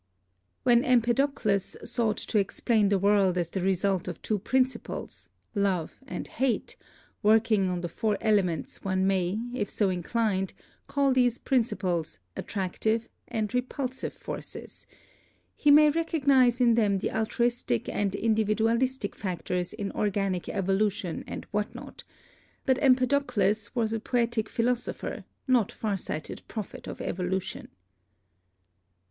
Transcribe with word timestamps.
When 0.63 0.83
Empedocles 0.83 1.77
sought 1.87 2.17
to 2.17 2.39
explain 2.39 2.89
the 2.89 2.97
world 2.97 3.37
as 3.37 3.51
the 3.51 3.61
result 3.61 4.07
of 4.07 4.19
two 4.23 4.39
principles— 4.39 5.29
love 5.53 5.99
and 6.07 6.27
hate— 6.27 6.75
working 7.21 7.69
on 7.69 7.81
the 7.81 7.87
four 7.87 8.17
elements 8.19 8.83
one 8.83 9.05
may, 9.05 9.37
if 9.53 9.69
so 9.69 9.91
inclined, 9.91 10.55
call 10.87 11.13
these 11.13 11.37
principles 11.37 12.17
"attractive 12.35 13.09
and 13.27 13.53
repulsive 13.53 14.13
forces"; 14.13 14.87
he 15.55 15.69
may 15.69 15.91
recognise 15.91 16.59
in 16.59 16.73
them 16.73 16.97
the 16.97 17.11
altruistic 17.15 17.87
and 17.87 18.15
individualistic 18.15 19.15
factors 19.15 19.71
in 19.71 19.91
organic 19.91 20.49
evolution 20.49 21.23
and 21.27 21.45
what 21.51 21.75
not; 21.75 22.03
but 22.65 22.79
Empedocles 22.81 23.75
was 23.75 23.93
a 23.93 23.99
poetic 23.99 24.49
philosopher, 24.49 25.25
no 25.47 25.63
far 25.65 25.95
sighted 25.95 26.41
prophet 26.47 26.87
of 26.87 27.01
evolution. 27.01 27.67